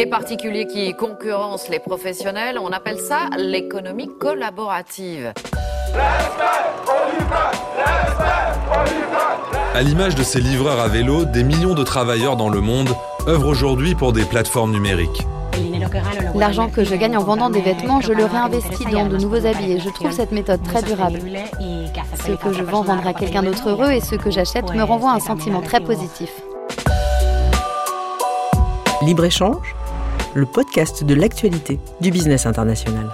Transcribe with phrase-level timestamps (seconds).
[0.00, 5.34] Les particuliers qui concurrencent les professionnels, on appelle ça l'économie collaborative.
[9.74, 12.88] À l'image de ces livreurs à vélo, des millions de travailleurs dans le monde
[13.28, 15.26] œuvrent aujourd'hui pour des plateformes numériques.
[16.34, 19.72] L'argent que je gagne en vendant des vêtements, je le réinvestis dans de nouveaux habits
[19.72, 21.20] et je trouve cette méthode très durable.
[22.26, 25.20] Ce que je vends rendra quelqu'un d'autre heureux et ce que j'achète me renvoie un
[25.20, 26.30] sentiment très positif.
[29.02, 29.74] Libre-échange,
[30.34, 33.10] le podcast de l'actualité du business international.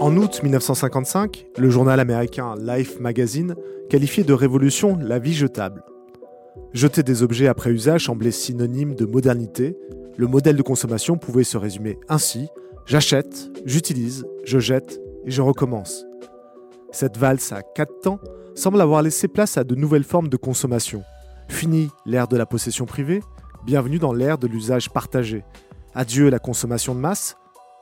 [0.00, 3.54] En août 1955, le journal américain Life Magazine
[3.88, 5.84] qualifiait de révolution la vie jetable.
[6.72, 9.76] Jeter des objets après usage semblait synonyme de modernité.
[10.16, 12.48] Le modèle de consommation pouvait se résumer ainsi
[12.84, 16.06] j'achète, j'utilise, je jette et je recommence.
[16.90, 18.18] Cette valse à quatre temps
[18.56, 21.04] semble avoir laissé place à de nouvelles formes de consommation.
[21.48, 23.20] Fini l'ère de la possession privée,
[23.68, 25.44] bienvenue dans l'ère de l'usage partagé.
[25.94, 27.36] Adieu la consommation de masse,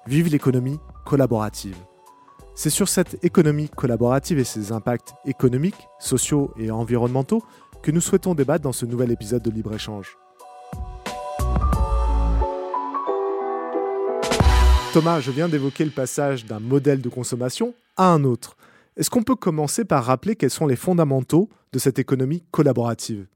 [0.08, 1.76] vive l'économie collaborative.
[2.56, 7.40] C'est sur cette économie collaborative et ses impacts économiques, sociaux et environnementaux
[7.84, 10.18] que nous souhaitons débattre dans ce nouvel épisode de Libre-Échange.
[14.92, 18.56] Thomas, je viens d'évoquer le passage d'un modèle de consommation à un autre.
[18.96, 23.28] Est-ce qu'on peut commencer par rappeler quels sont les fondamentaux de cette économie collaborative?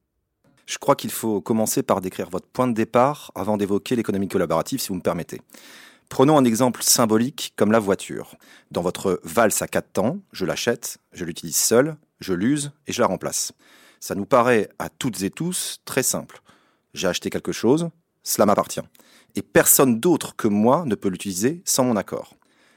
[0.70, 4.80] Je crois qu'il faut commencer par décrire votre point de départ avant d'évoquer l'économie collaborative,
[4.80, 5.40] si vous me permettez.
[6.08, 8.36] Prenons un exemple symbolique comme la voiture.
[8.70, 13.00] Dans votre valse à quatre temps, je l'achète, je l'utilise seul, je l'use et je
[13.00, 13.50] la remplace.
[13.98, 16.40] Ça nous paraît à toutes et tous très simple.
[16.94, 17.90] J'ai acheté quelque chose,
[18.22, 18.80] cela m'appartient.
[19.34, 22.36] Et personne d'autre que moi ne peut l'utiliser sans mon accord.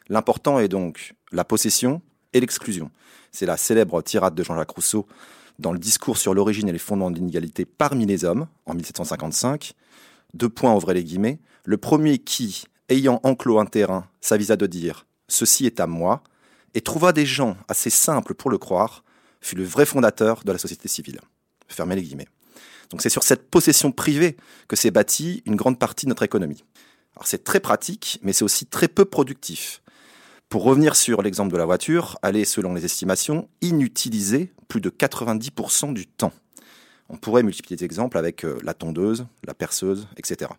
[0.09, 2.01] L'important est donc la possession
[2.33, 2.89] et l'exclusion.
[3.31, 5.05] C'est la célèbre tirade de Jean-Jacques Rousseau
[5.59, 9.73] dans le discours sur l'origine et les fondements de parmi les hommes, en 1755.
[10.33, 11.39] Deux points ouvrez les guillemets.
[11.65, 16.23] Le premier qui, ayant enclos un terrain, s'avisa de dire Ceci est à moi,
[16.73, 19.03] et trouva des gens assez simples pour le croire,
[19.41, 21.19] fut le vrai fondateur de la société civile.
[21.67, 22.27] Fermez les guillemets.
[22.89, 24.37] Donc c'est sur cette possession privée
[24.67, 26.63] que s'est bâtie une grande partie de notre économie.
[27.15, 29.81] Alors c'est très pratique, mais c'est aussi très peu productif.
[30.49, 34.89] Pour revenir sur l'exemple de la voiture, elle est, selon les estimations, inutilisée plus de
[34.89, 36.33] 90% du temps.
[37.07, 40.49] On pourrait multiplier des exemples avec euh, la tondeuse, la perceuse, etc.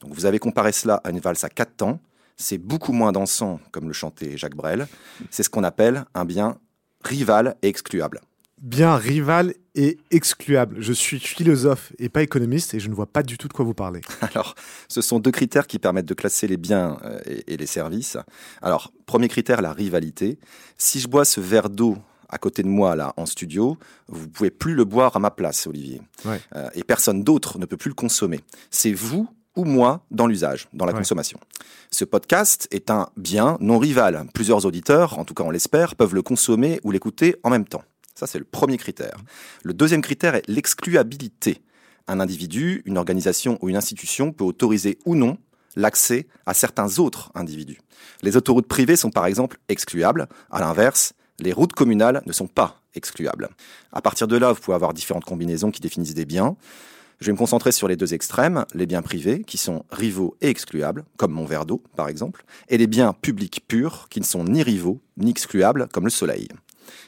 [0.00, 1.98] Donc vous avez comparé cela à une valse à quatre temps.
[2.36, 4.86] C'est beaucoup moins dansant, comme le chantait Jacques Brel.
[5.30, 6.58] C'est ce qu'on appelle un bien
[7.02, 8.20] rival et excluable.
[8.60, 10.76] Bien rival et excluable.
[10.80, 13.64] Je suis philosophe et pas économiste et je ne vois pas du tout de quoi
[13.64, 14.02] vous parlez.
[14.20, 14.56] Alors,
[14.88, 18.18] ce sont deux critères qui permettent de classer les biens euh, et, les services.
[18.60, 20.38] Alors, premier critère, la rivalité.
[20.76, 21.96] Si je bois ce verre d'eau
[22.34, 23.78] à côté de moi là en studio,
[24.08, 26.02] vous pouvez plus le boire à ma place, Olivier.
[26.26, 28.40] Euh, et personne d'autre ne peut plus le consommer.
[28.72, 31.38] C'est vous ou moi dans l'usage, dans la consommation.
[31.92, 34.26] Ce podcast est un bien non rival.
[34.34, 37.84] Plusieurs auditeurs, en tout cas on l'espère, peuvent le consommer ou l'écouter en même temps.
[38.16, 39.16] Ça, c'est le premier critère.
[39.62, 41.62] Le deuxième critère est l'excluabilité.
[42.08, 45.38] Un individu, une organisation ou une institution peut autoriser ou non
[45.76, 47.80] l'accès à certains autres individus.
[48.22, 50.28] Les autoroutes privées sont par exemple excluables.
[50.50, 53.48] À l'inverse, les routes communales ne sont pas excluables.
[53.92, 56.56] À partir de là, vous pouvez avoir différentes combinaisons qui définissent des biens.
[57.20, 60.48] Je vais me concentrer sur les deux extrêmes, les biens privés, qui sont rivaux et
[60.48, 64.44] excluables, comme mon verre d'eau, par exemple, et les biens publics purs, qui ne sont
[64.44, 66.48] ni rivaux, ni excluables, comme le soleil.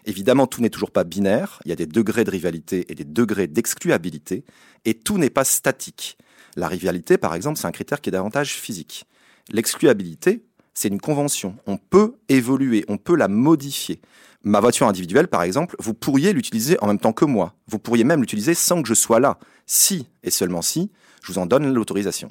[0.05, 3.05] Évidemment, tout n'est toujours pas binaire, il y a des degrés de rivalité et des
[3.05, 4.45] degrés d'excluabilité,
[4.85, 6.17] et tout n'est pas statique.
[6.55, 9.05] La rivalité, par exemple, c'est un critère qui est davantage physique.
[9.51, 10.43] L'excluabilité,
[10.77, 11.57] c'est une convention.
[11.67, 13.99] On peut évoluer, on peut la modifier.
[14.45, 17.55] Ma voiture individuelle, par exemple, vous pourriez l'utiliser en même temps que moi.
[17.67, 20.93] Vous pourriez même l'utiliser sans que je sois là si et seulement si
[21.23, 22.31] je vous en donne l'autorisation.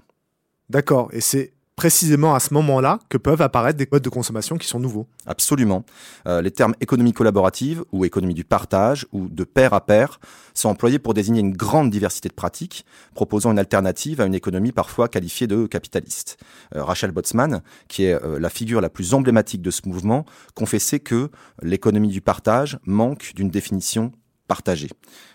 [0.70, 4.68] D'accord, et c'est précisément à ce moment-là que peuvent apparaître des modes de consommation qui
[4.68, 5.08] sont nouveaux.
[5.26, 5.84] Absolument.
[6.28, 10.20] Euh, les termes économie collaborative ou économie du partage ou de pair à pair
[10.54, 14.72] sont employés pour désigner une grande diversité de pratiques, proposant une alternative à une économie
[14.72, 16.38] parfois qualifiée de capitaliste.
[16.76, 21.00] Euh, Rachel Botsman, qui est euh, la figure la plus emblématique de ce mouvement, confessait
[21.00, 21.30] que
[21.62, 24.14] l'économie du partage manque d'une définition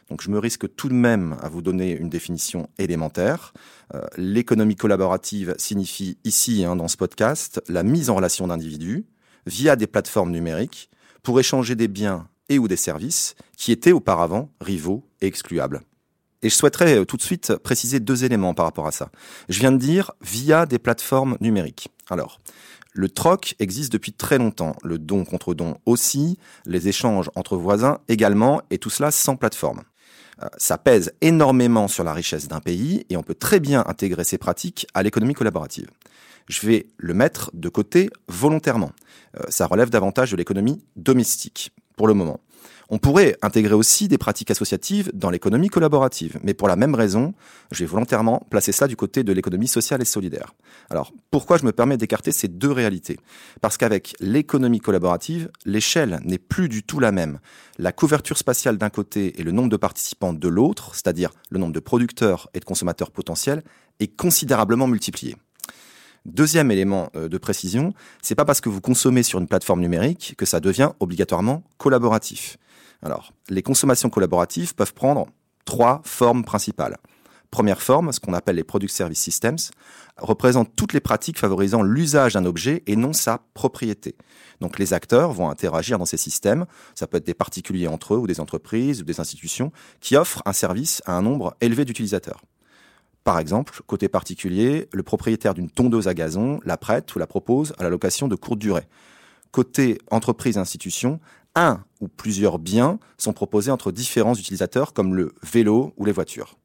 [0.08, 3.52] Donc je me risque tout de même à vous donner une définition élémentaire.
[3.94, 9.06] Euh, l'économie collaborative signifie ici, hein, dans ce podcast, la mise en relation d'individus
[9.46, 10.90] via des plateformes numériques
[11.22, 15.82] pour échanger des biens et ou des services qui étaient auparavant rivaux et excluables.
[16.42, 19.10] Et je souhaiterais euh, tout de suite préciser deux éléments par rapport à ça.
[19.48, 21.88] Je viens de dire via des plateformes numériques.
[22.08, 22.40] Alors,
[22.92, 27.98] le troc existe depuis très longtemps, le don contre don aussi, les échanges entre voisins
[28.08, 29.82] également, et tout cela sans plateforme.
[30.42, 34.24] Euh, ça pèse énormément sur la richesse d'un pays et on peut très bien intégrer
[34.24, 35.88] ces pratiques à l'économie collaborative.
[36.48, 38.90] Je vais le mettre de côté volontairement.
[39.38, 42.40] Euh, ça relève davantage de l'économie domestique pour le moment.
[42.92, 47.34] On pourrait intégrer aussi des pratiques associatives dans l'économie collaborative, mais pour la même raison,
[47.70, 50.54] je vais volontairement placer ça du côté de l'économie sociale et solidaire.
[50.90, 53.20] Alors, pourquoi je me permets d'écarter ces deux réalités?
[53.60, 57.38] Parce qu'avec l'économie collaborative, l'échelle n'est plus du tout la même.
[57.78, 61.72] La couverture spatiale d'un côté et le nombre de participants de l'autre, c'est-à-dire le nombre
[61.72, 63.62] de producteurs et de consommateurs potentiels,
[64.00, 65.36] est considérablement multiplié.
[66.26, 70.34] Deuxième élément euh, de précision, c'est pas parce que vous consommez sur une plateforme numérique
[70.36, 72.58] que ça devient obligatoirement collaboratif.
[73.02, 75.26] Alors, les consommations collaboratives peuvent prendre
[75.64, 76.98] trois formes principales.
[77.50, 79.58] Première forme, ce qu'on appelle les Product Service Systems,
[80.18, 84.14] représente toutes les pratiques favorisant l'usage d'un objet et non sa propriété.
[84.60, 88.18] Donc les acteurs vont interagir dans ces systèmes, ça peut être des particuliers entre eux
[88.18, 92.42] ou des entreprises ou des institutions qui offrent un service à un nombre élevé d'utilisateurs.
[93.24, 97.74] Par exemple, côté particulier, le propriétaire d'une tondeuse à gazon la prête ou la propose
[97.78, 98.86] à la location de courte durée.
[99.50, 101.18] Côté entreprise-institution,
[101.54, 106.56] un ou plusieurs biens sont proposés entre différents utilisateurs comme le vélo ou les voitures.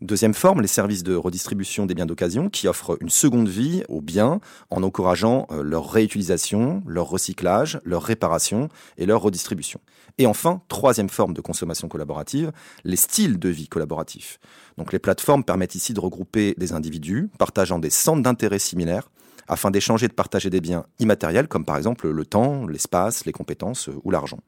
[0.00, 4.00] Deuxième forme, les services de redistribution des biens d'occasion qui offrent une seconde vie aux
[4.00, 4.38] biens
[4.70, 9.80] en encourageant euh, leur réutilisation, leur recyclage, leur réparation et leur redistribution.
[10.16, 12.52] Et enfin, troisième forme de consommation collaborative,
[12.84, 14.38] les styles de vie collaboratifs.
[14.76, 19.10] Donc les plateformes permettent ici de regrouper des individus partageant des centres d'intérêt similaires
[19.46, 23.32] afin d'échanger et de partager des biens immatériels comme par exemple le temps, l'espace, les
[23.32, 24.38] compétences euh, ou l'argent.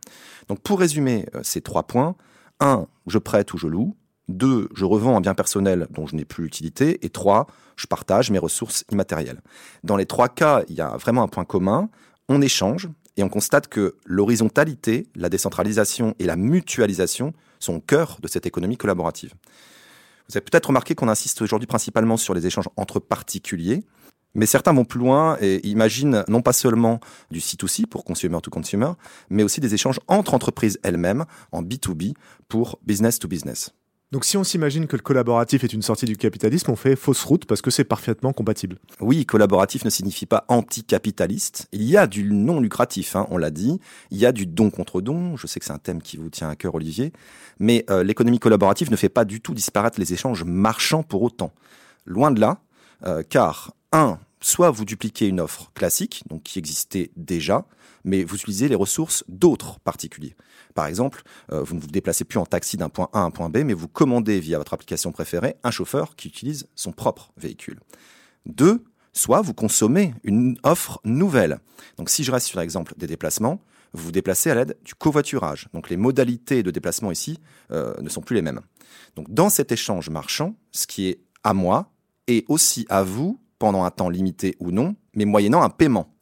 [0.49, 2.17] Donc pour résumer euh, ces trois points,
[2.61, 2.87] 1.
[3.07, 3.97] Je prête ou je loue.
[4.29, 4.69] 2.
[4.75, 7.05] Je revends un bien personnel dont je n'ai plus l'utilité.
[7.05, 7.47] Et 3.
[7.77, 9.41] Je partage mes ressources immatérielles.
[9.83, 11.89] Dans les trois cas, il y a vraiment un point commun.
[12.29, 18.19] On échange et on constate que l'horizontalité, la décentralisation et la mutualisation sont au cœur
[18.21, 19.33] de cette économie collaborative.
[20.29, 23.83] Vous avez peut-être remarqué qu'on insiste aujourd'hui principalement sur les échanges entre particuliers,
[24.35, 27.01] mais certains vont plus loin et imaginent non pas seulement
[27.31, 28.93] du C2C pour consumer to consumer,
[29.29, 32.15] mais aussi des échanges entre entreprises elles-mêmes en B2B
[32.49, 33.73] pour business to business.
[34.13, 37.23] Donc si on s'imagine que le collaboratif est une sortie du capitalisme, on fait fausse
[37.23, 38.79] route parce que c'est parfaitement compatible.
[38.99, 41.69] Oui, collaboratif ne signifie pas anticapitaliste.
[41.71, 43.79] Il y a du non lucratif, hein, on l'a dit.
[44.11, 45.37] Il y a du don contre don.
[45.37, 47.13] Je sais que c'est un thème qui vous tient à cœur, Olivier.
[47.61, 51.53] Mais euh, l'économie collaborative ne fait pas du tout disparaître les échanges marchands pour autant.
[52.05, 52.59] Loin de là,
[53.07, 57.67] euh, car un, soit vous dupliquez une offre classique, donc qui existait déjà,
[58.05, 60.35] mais vous utilisez les ressources d'autres particuliers.
[60.75, 61.23] Par exemple,
[61.53, 63.59] euh, vous ne vous déplacez plus en taxi d'un point A à un point B,
[63.59, 67.81] mais vous commandez via votre application préférée un chauffeur qui utilise son propre véhicule.
[68.47, 71.59] Deux, soit vous consommez une offre nouvelle.
[71.97, 73.61] Donc si je reste sur l'exemple des déplacements,
[73.93, 75.69] vous vous déplacez à l'aide du covoiturage.
[75.75, 77.39] Donc les modalités de déplacement ici
[77.73, 78.61] euh, ne sont plus les mêmes.
[79.17, 81.93] Donc dans cet échange marchand, ce qui est à moi
[82.29, 86.13] est aussi à vous pendant un temps limité ou non, mais moyennant un paiement.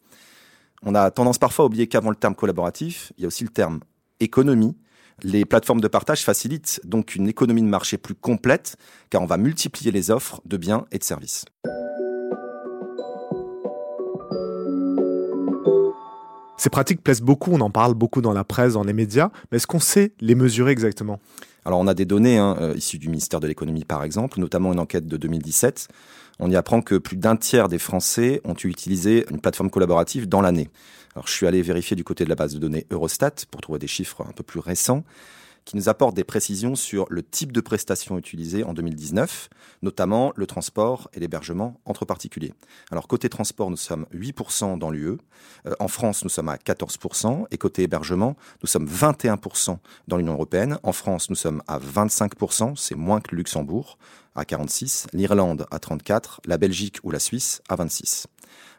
[0.82, 3.50] On a tendance parfois à oublier qu'avant le terme collaboratif, il y a aussi le
[3.50, 3.80] terme
[4.20, 4.76] économie.
[5.22, 8.76] Les plateformes de partage facilitent donc une économie de marché plus complète,
[9.08, 11.44] car on va multiplier les offres de biens et de services.
[16.56, 19.56] Ces pratiques plaisent beaucoup, on en parle beaucoup dans la presse, dans les médias, mais
[19.56, 21.20] est-ce qu'on sait les mesurer exactement?
[21.64, 24.72] Alors on a des données hein, euh, issues du ministère de l'économie par exemple, notamment
[24.72, 25.88] une enquête de 2017
[26.38, 30.40] on y apprend que plus d'un tiers des Français ont utilisé une plateforme collaborative dans
[30.40, 30.68] l'année.
[31.14, 33.78] Alors, je suis allé vérifier du côté de la base de données Eurostat pour trouver
[33.78, 35.04] des chiffres un peu plus récents
[35.68, 39.50] qui nous apportent des précisions sur le type de prestations utilisées en 2019,
[39.82, 42.54] notamment le transport et l'hébergement entre particuliers.
[42.90, 45.18] Alors côté transport, nous sommes 8% dans l'UE,
[45.66, 49.76] euh, en France nous sommes à 14%, et côté hébergement, nous sommes 21%
[50.08, 50.78] dans l'Union européenne.
[50.84, 53.98] En France, nous sommes à 25%, c'est moins que le Luxembourg
[54.36, 58.26] à 46%, l'Irlande à 34%, la Belgique ou la Suisse à 26.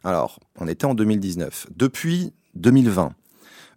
[0.04, 1.68] Alors, on était en 2019.
[1.76, 3.14] Depuis 2020,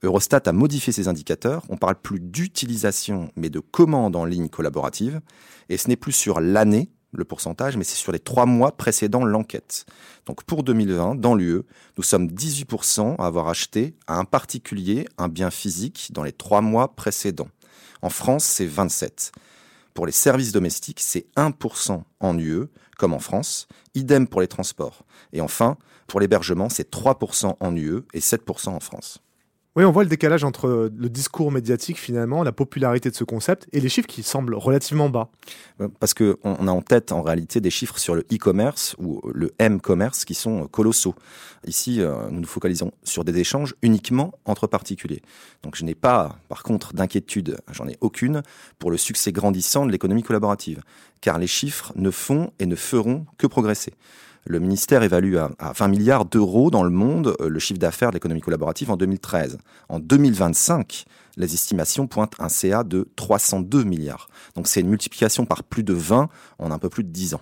[0.04, 1.64] Eurostat a modifié ses indicateurs.
[1.68, 5.20] On parle plus d'utilisation, mais de commandes en ligne collaborative.
[5.68, 9.24] Et ce n'est plus sur l'année, le pourcentage, mais c'est sur les trois mois précédant
[9.24, 9.86] l'enquête.
[10.26, 11.62] Donc pour 2020, dans l'UE,
[11.96, 16.62] nous sommes 18% à avoir acheté à un particulier un bien physique dans les trois
[16.62, 17.50] mois précédents.
[18.00, 19.30] En France, c'est 27.
[19.94, 22.64] Pour les services domestiques, c'est 1% en UE,
[22.98, 23.68] comme en France.
[23.94, 25.04] Idem pour les transports.
[25.32, 25.76] Et enfin,
[26.08, 29.22] pour l'hébergement, c'est 3% en UE et 7% en France.
[29.74, 33.66] Oui, on voit le décalage entre le discours médiatique finalement, la popularité de ce concept
[33.72, 35.30] et les chiffres qui semblent relativement bas.
[35.80, 39.54] Euh, parce qu'on a en tête en réalité des chiffres sur le e-commerce ou le
[39.58, 41.14] m-commerce qui sont colossaux.
[41.66, 45.22] Ici, euh, nous nous focalisons sur des échanges uniquement entre particuliers.
[45.62, 48.42] Donc je n'ai pas, par contre, d'inquiétude, j'en ai aucune,
[48.78, 50.82] pour le succès grandissant de l'économie collaborative,
[51.22, 53.94] car les chiffres ne font et ne feront que progresser.
[54.44, 58.14] Le ministère évalue à, 20 milliards d'euros dans le monde euh, le chiffre d'affaires de
[58.14, 59.58] l'économie collaborative en 2013.
[59.88, 61.04] En 2025,
[61.36, 64.28] les estimations pointent un CA de 302 milliards.
[64.56, 67.40] Donc c'est une multiplication par plus de 20 en un peu plus de 10 ans.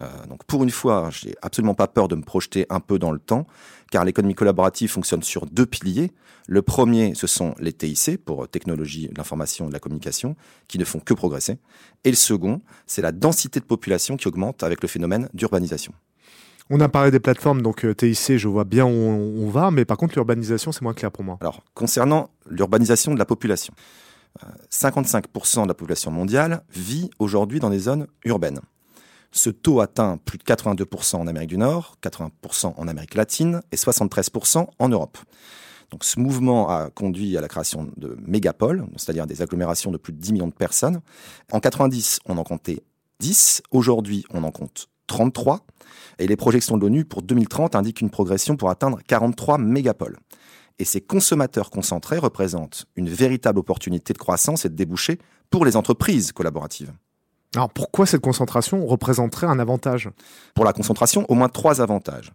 [0.00, 3.12] Euh, donc pour une fois, j'ai absolument pas peur de me projeter un peu dans
[3.12, 3.46] le temps,
[3.92, 6.10] car l'économie collaborative fonctionne sur deux piliers.
[6.48, 10.34] Le premier, ce sont les TIC pour technologie de l'information et de la communication,
[10.66, 11.58] qui ne font que progresser.
[12.02, 15.92] Et le second, c'est la densité de population qui augmente avec le phénomène d'urbanisation.
[16.72, 19.84] On a parlé des plateformes, donc euh, TIC, je vois bien où on, va, mais
[19.84, 21.36] par contre l'urbanisation, c'est moins clair pour moi.
[21.40, 23.74] Alors, concernant l'urbanisation de la population,
[24.70, 25.24] 55%
[25.58, 28.60] euh, de la population mondiale vit aujourd'hui dans des zones urbaines.
[29.32, 33.76] Ce taux atteint plus de 82% en Amérique du Nord, 80% en Amérique latine et
[33.76, 35.18] 73% en Europe.
[35.90, 40.12] Donc ce mouvement a conduit à la création de mégapoles, c'est-à-dire des agglomérations de plus
[40.12, 41.00] de 10 millions de personnes.
[41.50, 42.84] En 90, on en comptait
[43.18, 43.62] 10.
[43.72, 45.66] Aujourd'hui, on en compte 33.
[46.20, 50.18] Et les projections de l'ONU pour 2030 indiquent une progression pour atteindre 43 mégapoles.
[50.78, 55.18] Et ces consommateurs concentrés représentent une véritable opportunité de croissance et de débouchés
[55.50, 56.92] pour les entreprises collaboratives.
[57.56, 60.08] Alors pourquoi cette concentration représenterait un avantage?
[60.54, 62.32] Pour la concentration, au moins trois avantages.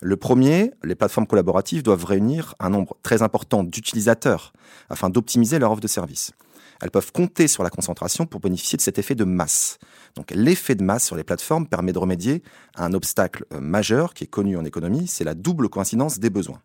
[0.00, 4.52] Le premier, les plateformes collaboratives doivent réunir un nombre très important d'utilisateurs
[4.90, 6.32] afin d'optimiser leur offre de service
[6.80, 9.78] elles peuvent compter sur la concentration pour bénéficier de cet effet de masse.
[10.14, 12.42] Donc l'effet de masse sur les plateformes permet de remédier
[12.74, 16.30] à un obstacle euh, majeur qui est connu en économie, c'est la double coïncidence des
[16.30, 16.60] besoins.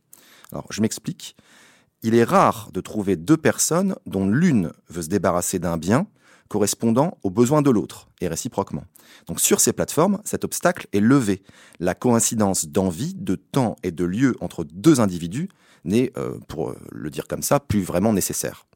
[0.51, 1.35] Alors je m'explique.
[2.01, 6.07] Il est rare de trouver deux personnes dont l'une veut se débarrasser d'un bien
[6.53, 8.83] correspondant aux besoins de l'autre, et réciproquement.
[9.27, 11.41] Donc sur ces plateformes, cet obstacle est levé.
[11.79, 15.49] La coïncidence d'envie, de temps et de lieu entre deux individus
[15.83, 18.67] n'est, euh, pour le dire comme ça, plus vraiment nécessaire.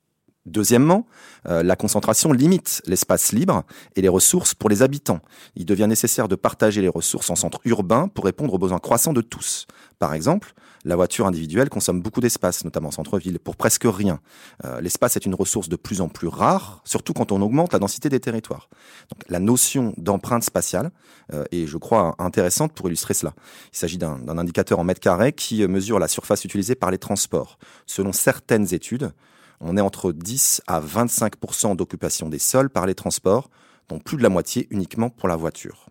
[0.48, 1.06] Deuxièmement,
[1.50, 3.64] euh, la concentration limite l'espace libre
[3.98, 5.20] et les ressources pour les habitants.
[5.56, 9.12] Il devient nécessaire de partager les ressources en centre urbain pour répondre aux besoins croissants
[9.12, 9.68] de tous.
[10.00, 10.54] Par exemple,
[10.86, 14.22] la voiture individuelle consomme beaucoup d'espace, notamment en centre-ville, pour presque rien.
[14.64, 17.80] Euh, l'espace est une ressource de plus en plus rare, surtout quand on augmente la
[17.80, 18.70] densité des territoires.
[19.12, 20.92] Donc, la notion d'empreinte spatiale
[21.34, 23.34] euh, est, je crois, intéressante pour illustrer cela.
[23.74, 27.60] Il s'agit d'un indicateur en mètres carrés qui mesure la surface utilisée par les transports.
[27.86, 29.12] Selon certaines études,
[29.60, 33.50] on est entre 10 à 25% d'occupation des sols par les transports,
[33.90, 35.88] dont plus de la moitié uniquement pour la voiture.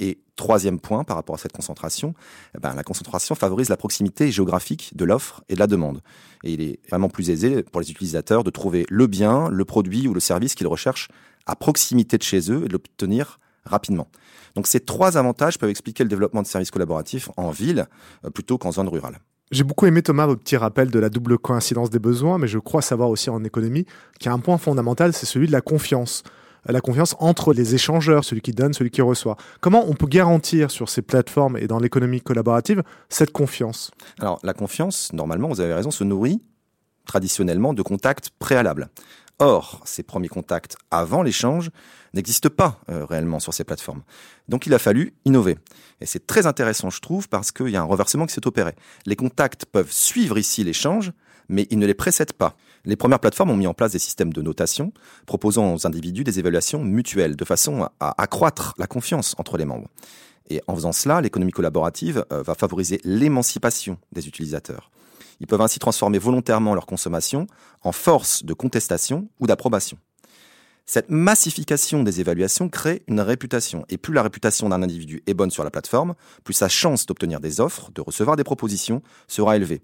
[0.00, 2.14] Et troisième point par rapport à cette concentration,
[2.54, 6.02] eh ben, la concentration favorise la proximité géographique de l'offre et de la demande.
[6.44, 10.06] Et il est vraiment plus aisé pour les utilisateurs de trouver le bien, le produit
[10.06, 11.08] ou le service qu'ils recherchent
[11.46, 14.08] à proximité de chez eux et de l'obtenir rapidement.
[14.54, 17.86] Donc ces trois avantages peuvent expliquer le développement de services collaboratifs en ville
[18.24, 19.18] euh, plutôt qu'en zone rurale.
[19.50, 22.58] J'ai beaucoup aimé Thomas votre petit rappel de la double coïncidence des besoins, mais je
[22.58, 23.86] crois savoir aussi en économie
[24.18, 26.22] qu'il y a un point fondamental, c'est celui de la confiance.
[26.66, 29.38] La confiance entre les échangeurs, celui qui donne, celui qui reçoit.
[29.62, 33.90] Comment on peut garantir sur ces plateformes et dans l'économie collaborative cette confiance?
[34.20, 36.42] Alors la confiance, normalement, vous avez raison, se nourrit
[37.08, 38.88] traditionnellement de contacts préalables.
[39.40, 41.70] Or, ces premiers contacts avant l'échange
[42.12, 44.02] n'existent pas euh, réellement sur ces plateformes.
[44.48, 45.58] Donc il a fallu innover.
[46.00, 48.72] Et c'est très intéressant, je trouve, parce qu'il y a un reversement qui s'est opéré.
[49.06, 51.12] Les contacts peuvent suivre ici l'échange,
[51.48, 52.56] mais ils ne les précèdent pas.
[52.84, 54.92] Les premières plateformes ont mis en place des systèmes de notation
[55.26, 59.88] proposant aux individus des évaluations mutuelles de façon à accroître la confiance entre les membres.
[60.50, 64.90] Et en faisant cela, l'économie collaborative euh, va favoriser l'émancipation des utilisateurs.
[65.40, 67.46] Ils peuvent ainsi transformer volontairement leur consommation
[67.82, 69.98] en force de contestation ou d'approbation.
[70.90, 73.84] Cette massification des évaluations crée une réputation.
[73.90, 76.14] Et plus la réputation d'un individu est bonne sur la plateforme,
[76.44, 79.82] plus sa chance d'obtenir des offres, de recevoir des propositions sera élevée.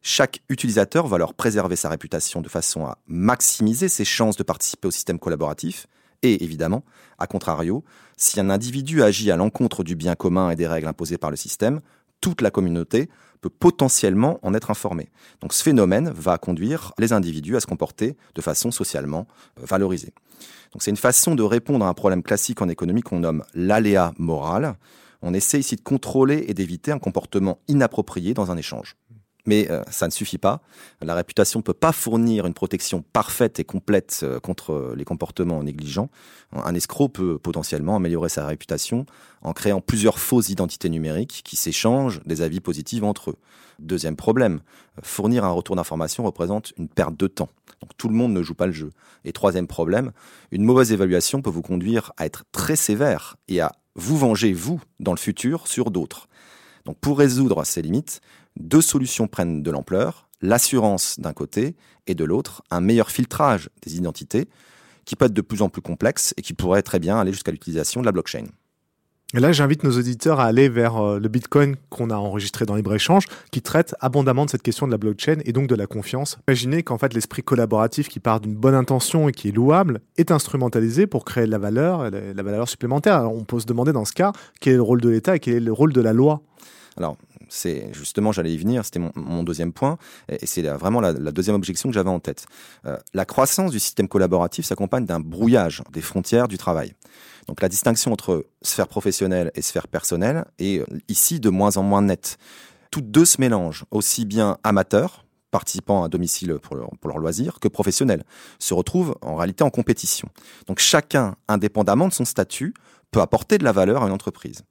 [0.00, 4.86] Chaque utilisateur va alors préserver sa réputation de façon à maximiser ses chances de participer
[4.86, 5.88] au système collaboratif.
[6.22, 6.84] Et évidemment,
[7.18, 7.82] à contrario,
[8.16, 11.36] si un individu agit à l'encontre du bien commun et des règles imposées par le
[11.36, 11.80] système,
[12.24, 13.10] toute la communauté
[13.42, 15.10] peut potentiellement en être informée.
[15.42, 19.26] Donc ce phénomène va conduire les individus à se comporter de façon socialement
[19.60, 20.14] euh, valorisée.
[20.72, 24.14] Donc c'est une façon de répondre à un problème classique en économie qu'on nomme l'aléa
[24.16, 24.76] moral.
[25.20, 28.96] On essaie ici de contrôler et d'éviter un comportement inapproprié dans un échange.
[29.46, 30.62] Mais euh, ça ne suffit pas.
[31.02, 35.62] La réputation ne peut pas fournir une protection parfaite et complète euh, contre les comportements
[35.62, 36.08] négligents.
[36.52, 39.04] Un escroc peut potentiellement améliorer sa réputation
[39.42, 43.36] en créant plusieurs fausses identités numériques qui s'échangent des avis positifs entre eux.
[43.78, 44.60] Deuxième problème,
[45.02, 47.50] fournir un retour d'information représente une perte de temps.
[47.80, 48.92] Donc tout le monde ne joue pas le jeu.
[49.24, 50.12] Et troisième problème,
[50.52, 54.80] une mauvaise évaluation peut vous conduire à être très sévère et à vous venger, vous,
[55.00, 56.28] dans le futur, sur d'autres.
[56.84, 58.20] Donc pour résoudre ces limites,
[58.56, 61.76] deux solutions prennent de l'ampleur, l'assurance d'un côté
[62.06, 64.48] et de l'autre, un meilleur filtrage des identités
[65.04, 67.52] qui peut être de plus en plus complexe et qui pourrait très bien aller jusqu'à
[67.52, 68.46] l'utilisation de la blockchain.
[69.32, 72.76] Et là, j'invite nos auditeurs à aller vers euh, le Bitcoin qu'on a enregistré dans
[72.76, 76.38] Libre-Échange, qui traite abondamment de cette question de la blockchain et donc de la confiance.
[76.46, 80.30] Imaginez qu'en fait, l'esprit collaboratif qui part d'une bonne intention et qui est louable est
[80.30, 83.16] instrumentalisé pour créer de la valeur, la valeur supplémentaire.
[83.16, 85.40] Alors, on peut se demander dans ce cas, quel est le rôle de l'État et
[85.40, 86.42] quel est le rôle de la loi?
[86.96, 87.16] Alors,
[87.54, 89.96] c'est justement, j'allais y venir, c'était mon, deuxième point,
[90.28, 92.46] et c'est vraiment la, deuxième objection que j'avais en tête.
[92.84, 96.94] Euh, la croissance du système collaboratif s'accompagne d'un brouillage des frontières du travail.
[97.46, 101.82] Donc la distinction entre sphère professionnelle et sphère personnelle est euh, ici de moins en
[101.82, 102.38] moins nette.
[102.90, 107.60] Toutes deux se mélangent, aussi bien amateurs, participants à domicile pour leur, pour leur loisir,
[107.60, 108.24] que professionnels,
[108.58, 110.28] se retrouvent en réalité en compétition.
[110.66, 112.74] Donc chacun, indépendamment de son statut,
[113.12, 114.64] peut apporter de la valeur à une entreprise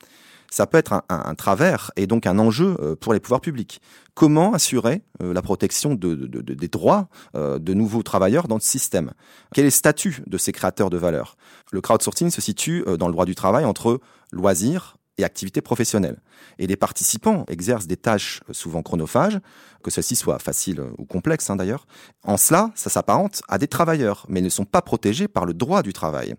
[0.53, 3.81] ça peut être un, travers et donc un enjeu euh, pour les pouvoirs publics.
[4.13, 9.13] Comment assurer euh, la protection des droits euh, de nouveaux travailleurs dans le système?
[9.55, 11.37] Quel est le statut de ces créateurs de valeur?
[11.71, 13.99] Le crowdsourcing se situe dans le droit du travail entre
[14.31, 16.21] loisirs et activités professionnelles.
[16.59, 19.39] Et les participants exercent des tâches souvent chronophages,
[19.83, 21.87] que celles-ci soient faciles ou complexes hein, d'ailleurs.
[22.23, 25.81] En cela, ça s'apparente à des travailleurs, mais ne sont pas protégés par le droit
[25.81, 26.35] du travail.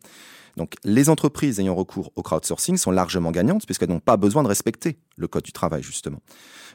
[0.56, 4.48] Donc les entreprises ayant recours au crowdsourcing sont largement gagnantes puisqu'elles n'ont pas besoin de
[4.48, 6.20] respecter le code du travail justement.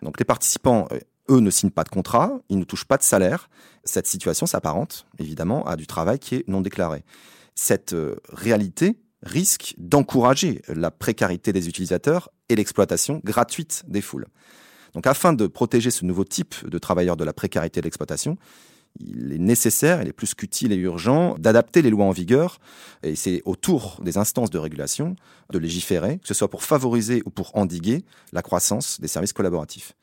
[0.02, 3.04] Donc les participants, euh, eux, ne signent pas de contrat, ils ne touchent pas de
[3.04, 3.50] salaire.
[3.84, 7.04] Cette situation s'apparente évidemment à du travail qui est non déclaré.
[7.56, 14.28] Cette euh, réalité risque d'encourager la précarité des utilisateurs et l'exploitation gratuite des foules.
[14.94, 18.38] Donc afin de protéger ce nouveau type de travailleurs de la précarité de l'exploitation,
[19.00, 22.60] il est nécessaire, il est plus qu'utile et urgent d'adapter les lois en vigueur,
[23.04, 25.16] et c'est au tour des instances de régulation
[25.52, 28.04] de légiférer, que ce soit pour favoriser ou pour endiguer
[28.34, 29.94] la croissance des services collaboratifs.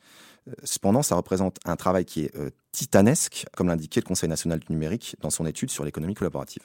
[0.49, 4.61] Euh, cependant, ça représente un travail qui est euh, titanesque, comme l'indiquait le Conseil national
[4.61, 6.62] du numérique dans son étude sur l'économie collaborative.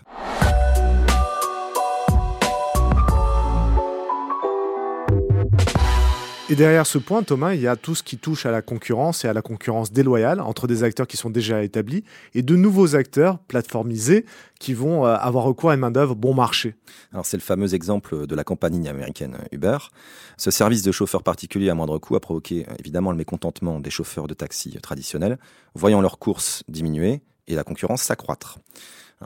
[6.51, 9.23] Et derrière ce point, Thomas, il y a tout ce qui touche à la concurrence
[9.23, 12.03] et à la concurrence déloyale entre des acteurs qui sont déjà établis
[12.35, 14.25] et de nouveaux acteurs plateformisés
[14.59, 16.75] qui vont euh, avoir recours à une main-d'œuvre bon marché.
[17.13, 19.77] Alors, c'est le fameux exemple de la compagnie américaine Uber.
[20.35, 24.27] Ce service de chauffeurs particuliers à moindre coût a provoqué évidemment le mécontentement des chauffeurs
[24.27, 25.39] de taxi traditionnels,
[25.73, 28.59] voyant leurs courses diminuer et la concurrence s'accroître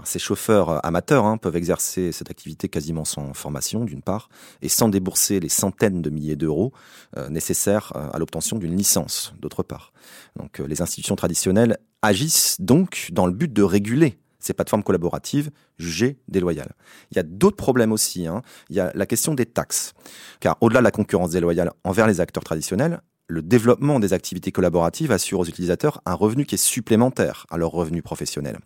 [0.04, 4.30] ces chauffeurs euh, amateurs hein, peuvent exercer cette activité quasiment sans formation, d'une part,
[4.62, 6.74] et sans débourser les centaines de milliers d'euros
[7.18, 9.94] euh, nécessaires euh, à l'obtention d'une licence, d'autre part.
[10.36, 16.20] Donc, les institutions traditionnelles agissent donc dans le but de réguler ces plateformes collaboratives jugées
[16.28, 16.74] déloyales.
[17.12, 18.28] Il y a d'autres problèmes aussi.
[18.28, 18.44] Hein.
[18.70, 19.94] Il y a la question des taxes.
[20.40, 25.12] Car au-delà de la concurrence déloyale envers les acteurs traditionnels, le développement des activités collaboratives
[25.12, 28.60] assure aux utilisateurs un revenu qui est supplémentaire à leur revenu professionnel.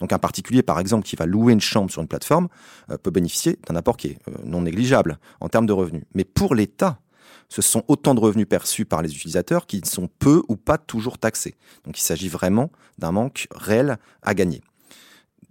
[0.00, 2.48] Donc un particulier, par exemple, qui va louer une chambre sur une plateforme,
[2.90, 6.04] euh, peut bénéficier d'un apport qui est euh, non négligeable en termes de revenus.
[6.14, 7.00] Mais pour l'État,
[7.48, 11.18] ce sont autant de revenus perçus par les utilisateurs qui sont peu ou pas toujours
[11.18, 11.56] taxés.
[11.84, 14.62] Donc il s'agit vraiment d'un manque réel à gagner.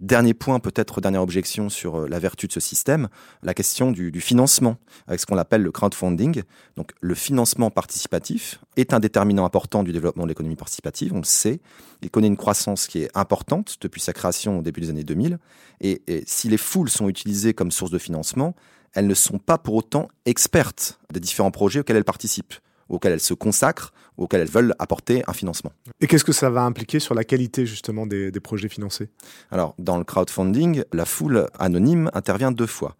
[0.00, 3.08] Dernier point, peut-être dernière objection sur euh, la vertu de ce système,
[3.42, 4.76] la question du, financement,
[5.08, 6.42] avec ce qu'on appelle le crowdfunding.
[6.76, 11.24] Donc le financement participatif est un déterminant important du développement de l'économie participative, on le
[11.24, 11.60] sait.
[12.02, 15.38] Il connaît une croissance qui est importante depuis sa création au début des années 2000.
[15.80, 18.54] Et, et si les foules sont utilisées comme source de financement,
[18.94, 22.54] elles ne sont pas pour autant expertes des différents projets auxquels elles participent
[22.88, 25.72] auxquelles elles se consacrent, auxquelles elles veulent apporter un financement.
[26.00, 29.08] Et qu'est-ce que ça va impliquer sur la qualité justement des, projets financés?
[29.50, 32.96] Alors, dans le crowdfunding, la foule anonyme intervient deux fois.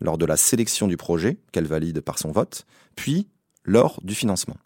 [0.00, 3.28] Lors de la sélection du projet, qu'elle valide par son vote, puis
[3.64, 4.56] lors du financement.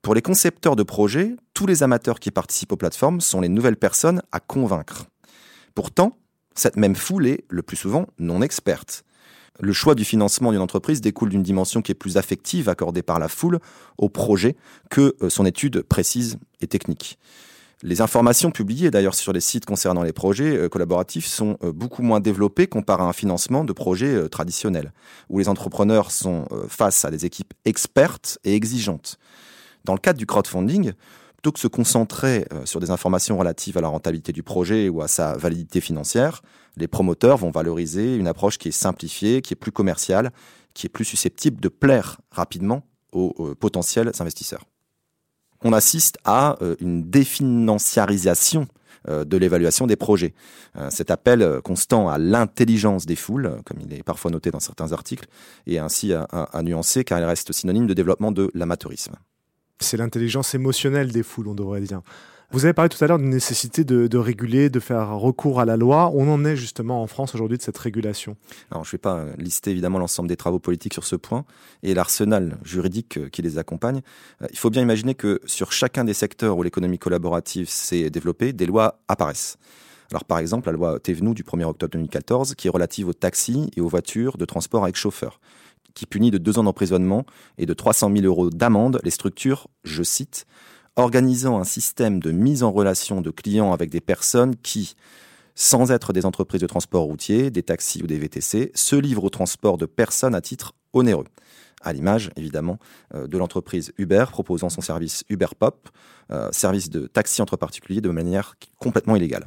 [0.00, 3.76] Pour les concepteurs de projets, tous les amateurs qui participent aux plateformes sont les nouvelles
[3.76, 5.06] personnes à convaincre.
[5.74, 6.18] Pourtant,
[6.54, 9.04] cette même foule est, le plus souvent, non experte.
[9.64, 13.20] Le choix du financement d'une entreprise découle d'une dimension qui est plus affective accordée par
[13.20, 13.60] la foule
[13.96, 14.56] au projet
[14.90, 17.16] que euh, son étude précise et technique.
[17.84, 22.02] Les informations publiées d'ailleurs sur les sites concernant les projets euh, collaboratifs sont euh, beaucoup
[22.02, 24.92] moins développées comparé à un financement de projets traditionnels,
[25.30, 29.16] où les entrepreneurs sont face à des équipes expertes et exigeantes.
[29.84, 30.90] Dans le cadre du crowdfunding,
[31.36, 35.08] plutôt que se concentrer sur des informations relatives à la rentabilité du projet ou à
[35.08, 36.42] sa validité financière,
[36.76, 40.32] les promoteurs vont valoriser une approche qui est simplifiée, qui est plus commerciale,
[40.74, 42.82] qui est plus susceptible de plaire rapidement
[43.12, 44.64] aux, potentiels investisseurs.
[45.62, 48.66] On assiste à euh, une définanciarisation
[49.08, 50.34] euh, de l'évaluation des projets.
[50.88, 55.26] Cet appel constant à l'intelligence des foules, comme il est parfois noté dans certains articles,
[55.66, 59.12] est ainsi à, à nuancer car il reste synonyme de développement de l'amateurisme.
[59.80, 62.00] C'est l'intelligence émotionnelle des foules, on devrait dire.
[62.52, 65.78] Vous avez parlé tout à l'heure d'une nécessité de, réguler, de faire recours à la
[65.78, 66.10] loi.
[66.14, 68.36] On en est justement en France aujourd'hui de cette régulation
[68.70, 71.46] Alors, je ne vais pas lister évidemment l'ensemble des travaux politiques sur ce point
[71.82, 74.02] et l'arsenal juridique euh, qui les accompagne.
[74.42, 78.52] Euh, il faut bien imaginer que sur chacun des secteurs où l'économie collaborative s'est développée,
[78.52, 79.56] des lois apparaissent.
[80.10, 83.70] Alors, par exemple, la loi Thévenoud du 1er octobre 2014, qui est relative aux taxis
[83.78, 85.40] et aux voitures de transport avec chauffeur
[85.94, 87.26] qui punit de deux ans d'emprisonnement
[87.58, 90.46] et de 300 000 euros d'amende les structures, je cite,
[90.96, 94.94] organisant un système de mise en relation de clients avec des personnes qui,
[95.54, 99.30] sans être des entreprises de transport routier, des taxis ou des VTC, se livrent au
[99.30, 101.26] transport de personnes à titre onéreux.
[101.82, 102.78] À l'image, évidemment,
[103.14, 105.88] euh, de l'entreprise Uber proposant son service Uber Pop,
[106.30, 109.46] euh, service de taxi entre particuliers de manière complètement illégale.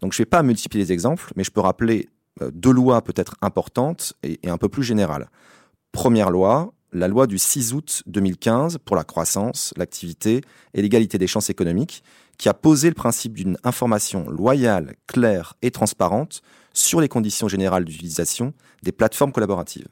[0.00, 2.08] Donc je ne vais pas multiplier les exemples, mais je peux rappeler
[2.42, 5.30] euh, deux lois peut-être importantes et un peu plus générales.
[5.92, 10.42] Première loi, la loi du 6 août 2015 pour la croissance, l'activité
[10.74, 12.02] et l'égalité des chances économiques,
[12.38, 17.84] qui a posé le principe d'une information loyale, claire et transparente sur les conditions générales
[17.84, 19.88] d'utilisation des plateformes collaboratives.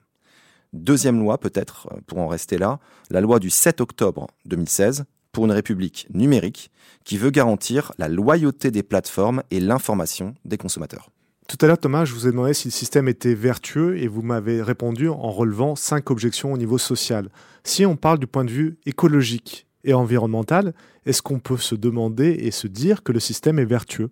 [0.72, 2.78] Deuxième loi, peut-être, pour en rester là,
[3.10, 6.70] la loi du 7 octobre 2016 pour une république numérique
[7.04, 11.10] qui veut garantir la loyauté des plateformes et l'information des consommateurs.
[11.48, 14.22] Tout à l'heure, Thomas, je vous ai demandé si le système était vertueux et vous
[14.22, 17.28] m'avez répondu en relevant cinq objections au niveau social.
[17.62, 22.30] Si on parle du point de vue écologique et environnemental, est-ce qu'on peut se demander
[22.30, 24.10] et se dire que le système est vertueux?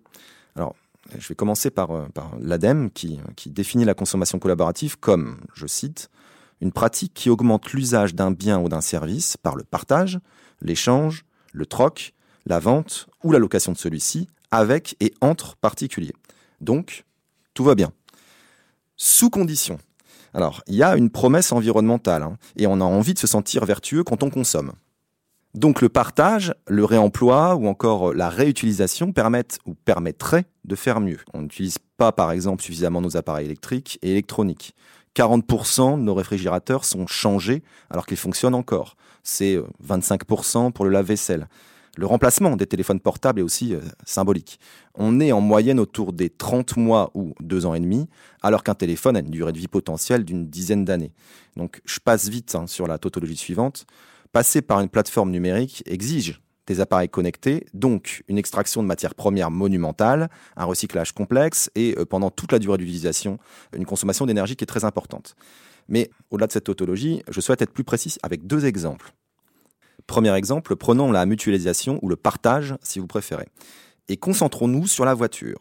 [0.55, 0.75] Alors,
[1.19, 2.07] je vais commencer par, euh,
[2.39, 6.09] l'ADEME qui, qui définit la consommation collaborative comme, je cite,
[6.61, 10.19] une pratique qui augmente l'usage d'un bien ou d'un service par le partage,
[10.61, 12.13] l'échange, le troc,
[12.45, 16.15] la vente ou la location de celui-ci avec et entre particuliers.
[16.61, 17.04] Donc,
[17.55, 17.91] tout va bien.
[18.95, 19.79] Sous condition.
[20.35, 23.65] Alors, il y a une promesse environnementale, hein, et on a envie de se sentir
[23.65, 24.73] vertueux quand on consomme.
[25.55, 31.19] Donc le partage, le réemploi ou encore la réutilisation permettent ou permettraient de faire mieux.
[31.33, 34.75] On n'utilise pas par exemple suffisamment nos appareils électriques et électroniques.
[35.15, 38.97] 40% de nos réfrigérateurs sont changés alors qu'ils fonctionnent encore.
[39.23, 41.47] C'est 25% euh, pour le lave-vaisselle.
[41.97, 44.59] Le remplacement des téléphones portables est aussi euh, symbolique.
[44.95, 48.07] On est en moyenne autour des 30 mois ou 2 ans et demi,
[48.41, 51.13] alors qu'un téléphone a une durée de vie potentielle d'une dizaine d'années.
[51.55, 53.85] Donc je passe vite hein, sur la tautologie suivante.
[54.33, 59.51] Passer par une plateforme numérique exige des appareils connectés, donc une extraction de matières premières
[59.51, 63.37] monumentale, un recyclage complexe et euh, pendant toute la durée d'utilisation,
[63.75, 65.35] une consommation d'énergie qui est très importante.
[65.87, 69.13] Mais au-delà de cette tautologie, je souhaite être plus précis avec deux exemples.
[70.07, 73.47] Premier exemple, prenons la mutualisation ou le partage, si vous préférez.
[74.07, 75.59] Et concentrons-nous sur la voiture.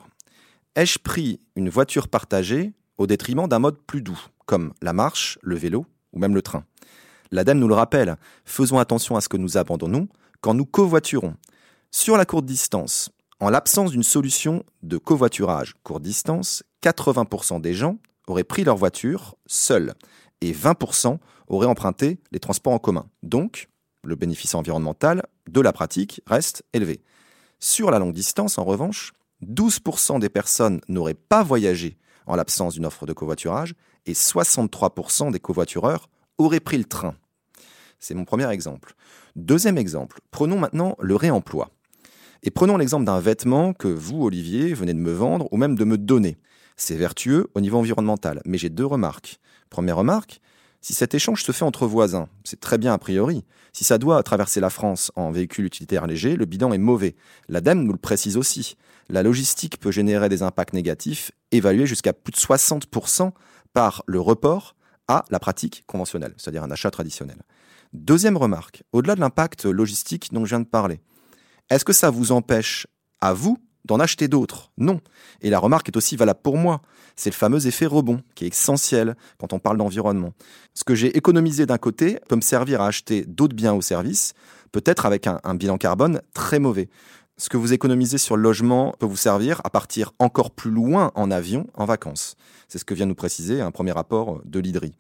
[0.77, 5.57] Ai-je pris une voiture partagée au détriment d'un mode plus doux, comme la marche, le
[5.57, 6.65] vélo ou même le train?
[7.31, 10.09] L'ADEME nous le rappelle, faisons attention à ce que nous abandonnons
[10.41, 11.35] quand nous covoiturons.
[11.91, 17.99] Sur la courte distance, en l'absence d'une solution de covoiturage courte distance, 80% des gens
[18.27, 19.95] auraient pris leur voiture seuls
[20.41, 21.19] et 20%
[21.49, 23.07] auraient emprunté les transports en commun.
[23.23, 23.69] Donc,
[24.05, 27.01] le bénéfice environnemental de la pratique reste élevé.
[27.61, 29.13] Sur la longue distance, en revanche,
[29.43, 33.75] 12% des personnes n'auraient pas voyagé en l'absence d'une offre de covoiturage
[34.07, 37.15] et 63% des covoitureurs auraient pris le train.
[37.99, 38.95] C'est mon premier exemple.
[39.37, 41.71] Deuxième exemple, prenons maintenant le réemploi.
[42.43, 45.85] Et prenons l'exemple d'un vêtement que vous, Olivier, venez de me vendre ou même de
[45.85, 46.37] me donner.
[46.77, 49.39] C'est vertueux au niveau environnemental, mais j'ai deux remarques.
[49.71, 50.41] Première remarque,
[50.85, 53.43] si cet échange se fait entre voisins, c'est très bien a priori.
[53.73, 57.17] Si ça doit traverser la France en véhicule utilitaire léger, le bilan est mauvais.
[57.49, 58.77] L'ADEME nous le précise aussi.
[59.09, 63.33] La logistique peut générer des impacts négatifs évalués jusqu'à plus de 60%
[63.73, 64.77] par le report
[65.09, 67.41] à la pratique conventionnelle, c'est-à-dire un achat traditionnel.
[67.95, 71.01] Deuxième remarque, au-delà de l'impact logistique dont je viens de parler,
[71.71, 72.87] est-ce que ça vous empêche,
[73.23, 74.71] à vous, d'en acheter d'autres.
[74.79, 75.01] Non.
[75.43, 76.81] Et la remarque est aussi valable pour moi.
[77.17, 80.33] C'est le fameux effet rebond qui est essentiel quand on parle d'environnement.
[80.75, 84.35] Ce que j'ai économisé d'un côté peut me servir à acheter d'autres biens ou services,
[84.73, 86.89] peut-être avec un, bilan carbone très mauvais.
[87.37, 91.11] Ce que vous économisez sur le logement peut vous servir à partir encore plus loin
[91.17, 92.37] en avion en vacances.
[92.69, 94.93] C'est ce que vient nous préciser un premier rapport de l'IDRI.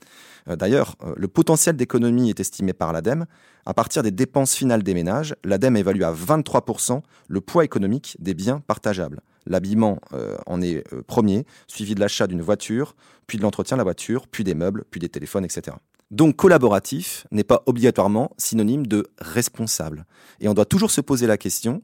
[0.48, 3.26] Euh, d'ailleurs, euh, le potentiel d'économie est estimé par l'ADEME.
[3.66, 8.34] À partir des dépenses finales des ménages, l'ADEME évalue à 23% le poids économique des
[8.34, 9.20] biens partageables.
[9.46, 12.96] L'habillement euh, en est premier, suivi de l'achat d'une voiture,
[13.28, 15.76] puis de l'entretien de la voiture, puis des meubles, puis des téléphones, etc.
[16.10, 20.04] Donc collaboratif n'est pas obligatoirement synonyme de responsable.
[20.40, 21.82] Et on doit toujours se poser la question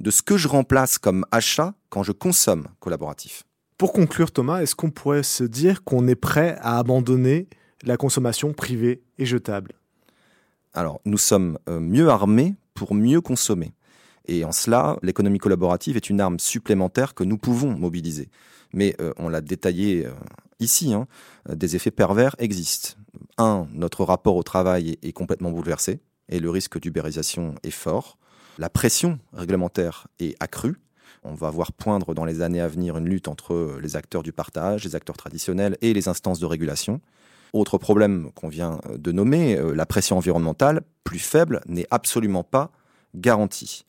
[0.00, 3.44] de ce que je remplace comme achat quand je consomme collaboratif.
[3.78, 7.48] Pour conclure Thomas, est-ce qu'on pourrait se dire qu'on est prêt à abandonner
[7.82, 9.72] la consommation privée et jetable?
[10.72, 13.72] Alors, nous sommes euh, mieux armés pour mieux consommer.
[14.26, 18.28] Et en cela, l'économie collaborative est une arme supplémentaire que nous pouvons mobiliser.
[18.72, 20.12] Mais euh, on l'a détaillé euh,
[20.60, 21.06] ici, hein,
[21.48, 22.94] des effets pervers existent.
[23.38, 28.18] Un, notre rapport au travail est complètement bouleversé et le risque d'ubérisation est fort.
[28.58, 30.76] La pression réglementaire est accrue.
[31.24, 34.32] On va voir poindre dans les années à venir une lutte entre les acteurs du
[34.32, 37.00] partage, les acteurs traditionnels et les instances de régulation.
[37.52, 42.70] Autre problème qu'on vient de nommer, euh, la pression environnementale, plus faible, n'est absolument pas
[43.14, 43.86] garantie.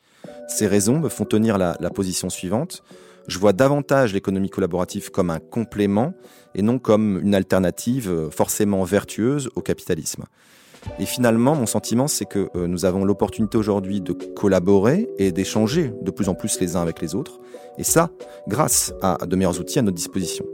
[0.47, 2.83] Ces raisons me font tenir la, position suivante.
[3.27, 6.13] Je vois davantage l'économie collaborative comme un complément
[6.53, 10.25] et non comme une alternative euh, forcément vertueuse au capitalisme.
[10.99, 15.93] Et finalement, mon sentiment, c'est que euh, nous avons l'opportunité aujourd'hui de collaborer et d'échanger
[16.01, 17.39] de plus en plus les uns avec les autres.
[17.77, 18.09] Et ça,
[18.47, 20.45] grâce à de meilleurs outils à notre disposition.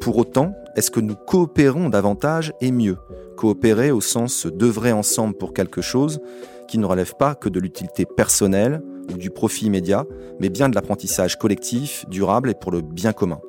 [0.00, 2.96] Pour autant, est-ce que nous coopérons davantage et mieux?
[3.36, 6.20] Coopérer au sens d'œuvrer ensemble pour quelque chose
[6.68, 8.82] qui ne relève pas que de l'utilité personnelle
[9.12, 10.06] ou du profit immédiat,
[10.40, 13.40] mais bien de l'apprentissage collectif, durable et pour le bien commun?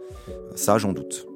[0.55, 1.27] Ça, j'en doute.